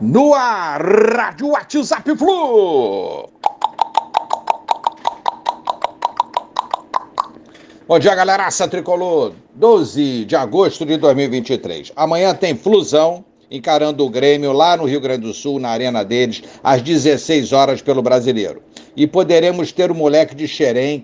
no 0.00 0.32
ar, 0.32 0.80
Rádio 0.80 1.48
WhatsApp 1.48 2.16
Flu. 2.16 3.28
Bom 7.88 7.98
dia, 7.98 8.14
galeraça 8.14 8.68
tricolor. 8.68 9.32
12 9.54 10.24
de 10.24 10.36
agosto 10.36 10.86
de 10.86 10.96
2023. 10.98 11.92
Amanhã 11.96 12.34
tem 12.34 12.54
Flusão 12.54 13.24
encarando 13.50 14.04
o 14.04 14.10
Grêmio 14.10 14.52
lá 14.52 14.76
no 14.76 14.84
Rio 14.84 15.00
Grande 15.00 15.22
do 15.22 15.32
Sul, 15.32 15.58
na 15.58 15.70
arena 15.70 16.04
deles, 16.04 16.42
às 16.62 16.82
16 16.82 17.52
horas 17.52 17.82
pelo 17.82 18.02
Brasileiro. 18.02 18.62
E 18.94 19.06
poderemos 19.06 19.72
ter 19.72 19.90
o 19.90 19.94
moleque 19.94 20.34
de 20.34 20.46
Xerém, 20.46 21.02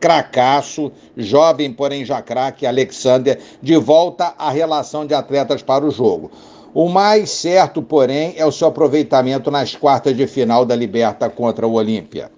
cracaço, 0.00 0.90
jovem, 1.16 1.72
porém 1.72 2.04
já 2.04 2.20
craque, 2.20 2.66
Alexander, 2.66 3.38
de 3.62 3.76
volta 3.76 4.34
à 4.36 4.50
relação 4.50 5.06
de 5.06 5.14
atletas 5.14 5.62
para 5.62 5.86
o 5.86 5.90
jogo. 5.90 6.30
O 6.74 6.88
mais 6.88 7.30
certo, 7.30 7.82
porém, 7.82 8.34
é 8.36 8.44
o 8.44 8.52
seu 8.52 8.68
aproveitamento 8.68 9.50
nas 9.50 9.74
quartas 9.74 10.16
de 10.16 10.26
final 10.26 10.64
da 10.64 10.76
Liberta 10.76 11.28
contra 11.30 11.66
o 11.66 11.72
Olímpia. 11.72 12.30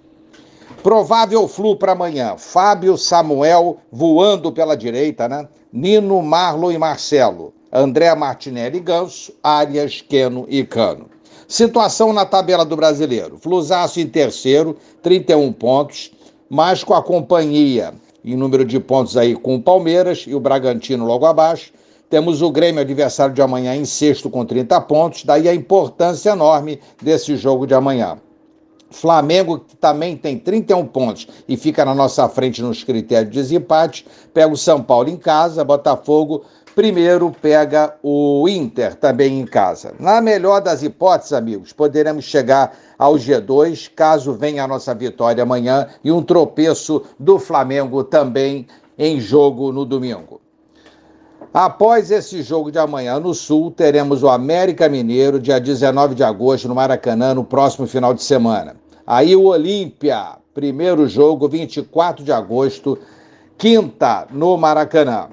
Provável 0.81 1.47
flu 1.47 1.75
para 1.75 1.91
amanhã: 1.91 2.35
Fábio 2.37 2.97
Samuel 2.97 3.77
voando 3.91 4.51
pela 4.51 4.77
direita, 4.77 5.27
né? 5.27 5.47
Nino, 5.71 6.21
Marlon 6.21 6.71
e 6.71 6.77
Marcelo. 6.77 7.53
André 7.71 8.13
Martinelli 8.15 8.79
Ganso, 8.79 9.31
Arias, 9.43 10.01
Queno 10.01 10.45
e 10.49 10.63
Cano. 10.63 11.07
Situação 11.47 12.13
na 12.13 12.25
tabela 12.25 12.63
do 12.63 12.75
brasileiro: 12.75 13.37
Flusaço 13.37 13.99
em 13.99 14.07
terceiro, 14.07 14.77
31 15.03 15.51
pontos, 15.51 16.11
mas 16.49 16.83
com 16.83 16.93
a 16.93 17.03
companhia 17.03 17.93
em 18.23 18.35
número 18.35 18.65
de 18.65 18.79
pontos 18.79 19.17
aí 19.17 19.35
com 19.35 19.55
o 19.55 19.61
Palmeiras 19.61 20.25
e 20.27 20.35
o 20.35 20.39
Bragantino 20.39 21.05
logo 21.05 21.25
abaixo. 21.25 21.71
Temos 22.09 22.41
o 22.41 22.49
Grêmio 22.49 22.81
adversário 22.81 23.35
de 23.35 23.41
amanhã 23.41 23.75
em 23.75 23.85
sexto 23.85 24.29
com 24.29 24.43
30 24.43 24.81
pontos, 24.81 25.23
daí 25.23 25.47
a 25.47 25.53
importância 25.53 26.31
enorme 26.31 26.79
desse 27.01 27.35
jogo 27.35 27.67
de 27.67 27.75
amanhã. 27.75 28.17
Flamengo, 28.89 29.59
que 29.59 29.75
também 29.75 30.17
tem 30.17 30.39
31 30.39 30.87
pontos 30.87 31.27
e 31.47 31.55
fica 31.55 31.85
na 31.85 31.93
nossa 31.93 32.27
frente 32.27 32.63
nos 32.63 32.83
critérios 32.83 33.31
de 33.31 33.39
desempate, 33.39 34.07
pega 34.33 34.51
o 34.51 34.57
São 34.57 34.81
Paulo 34.81 35.07
em 35.07 35.17
casa, 35.17 35.63
Botafogo 35.63 36.43
primeiro 36.73 37.29
pega 37.29 37.95
o 38.01 38.47
Inter 38.47 38.95
também 38.95 39.39
em 39.39 39.45
casa. 39.45 39.93
Na 39.99 40.21
melhor 40.21 40.61
das 40.61 40.81
hipóteses, 40.81 41.33
amigos, 41.33 41.73
poderemos 41.73 42.25
chegar 42.25 42.75
ao 42.97 43.15
G2 43.15 43.91
caso 43.95 44.33
venha 44.33 44.63
a 44.63 44.67
nossa 44.67 44.95
vitória 44.95 45.43
amanhã 45.43 45.87
e 46.03 46.11
um 46.11 46.23
tropeço 46.23 47.03
do 47.19 47.37
Flamengo 47.37 48.03
também 48.03 48.65
em 48.97 49.19
jogo 49.19 49.71
no 49.71 49.85
domingo. 49.85 50.41
Após 51.53 52.11
esse 52.11 52.43
jogo 52.43 52.71
de 52.71 52.77
amanhã 52.77 53.19
no 53.19 53.33
Sul, 53.33 53.71
teremos 53.71 54.21
o 54.21 54.29
América 54.29 54.87
Mineiro, 54.87 55.39
dia 55.39 55.59
19 55.59 56.13
de 56.13 56.23
agosto, 56.23 56.67
no 56.67 56.75
Maracanã, 56.75 57.33
no 57.33 57.43
próximo 57.43 57.87
final 57.87 58.13
de 58.13 58.21
semana. 58.21 58.75
Aí 59.05 59.35
o 59.35 59.45
Olímpia, 59.45 60.37
primeiro 60.53 61.07
jogo, 61.07 61.49
24 61.49 62.23
de 62.23 62.31
agosto, 62.31 62.99
quinta, 63.57 64.27
no 64.29 64.55
Maracanã. 64.59 65.29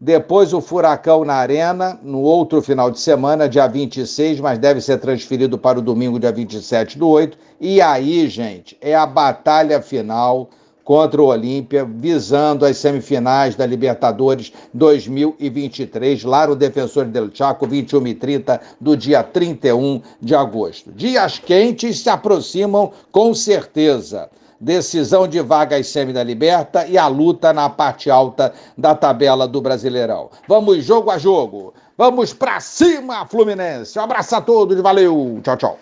Depois 0.00 0.52
o 0.52 0.60
Furacão 0.60 1.24
na 1.24 1.34
Arena, 1.34 2.00
no 2.02 2.20
outro 2.20 2.60
final 2.60 2.90
de 2.90 2.98
semana, 2.98 3.48
dia 3.48 3.68
26, 3.68 4.40
mas 4.40 4.58
deve 4.58 4.80
ser 4.80 4.98
transferido 4.98 5.56
para 5.56 5.78
o 5.78 5.82
domingo, 5.82 6.18
dia 6.18 6.32
27 6.32 6.98
do 6.98 7.06
8. 7.06 7.38
E 7.60 7.80
aí, 7.80 8.28
gente, 8.28 8.76
é 8.80 8.96
a 8.96 9.06
batalha 9.06 9.80
final 9.80 10.50
contra 10.90 11.22
o 11.22 11.26
Olímpia, 11.26 11.84
visando 11.84 12.66
as 12.66 12.76
semifinais 12.76 13.54
da 13.54 13.64
Libertadores 13.64 14.52
2023, 14.74 16.24
lá 16.24 16.48
no 16.48 16.56
Defensor 16.56 17.04
del 17.04 17.30
Chaco, 17.32 17.64
21 17.64 18.08
e 18.08 18.14
30 18.16 18.60
do 18.80 18.96
dia 18.96 19.22
31 19.22 20.02
de 20.20 20.34
agosto. 20.34 20.90
Dias 20.90 21.38
quentes 21.38 22.00
se 22.00 22.10
aproximam 22.10 22.90
com 23.12 23.32
certeza. 23.32 24.28
Decisão 24.60 25.28
de 25.28 25.40
vagas 25.40 25.86
semi 25.86 26.12
da 26.12 26.24
Liberta 26.24 26.84
e 26.84 26.98
a 26.98 27.06
luta 27.06 27.52
na 27.52 27.70
parte 27.70 28.10
alta 28.10 28.52
da 28.76 28.92
tabela 28.92 29.46
do 29.46 29.60
Brasileirão. 29.60 30.28
Vamos 30.48 30.84
jogo 30.84 31.12
a 31.12 31.18
jogo. 31.18 31.72
Vamos 31.96 32.32
para 32.32 32.58
cima, 32.58 33.24
Fluminense. 33.26 33.96
Um 33.96 34.02
abraço 34.02 34.34
a 34.34 34.40
todos, 34.40 34.80
valeu. 34.80 35.38
Tchau, 35.44 35.56
tchau. 35.56 35.80